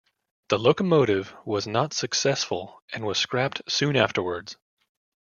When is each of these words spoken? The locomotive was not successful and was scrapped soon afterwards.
The 0.47 0.57
locomotive 0.57 1.35
was 1.45 1.67
not 1.67 1.93
successful 1.93 2.81
and 2.91 3.05
was 3.05 3.19
scrapped 3.19 3.61
soon 3.67 3.95
afterwards. 3.95 4.57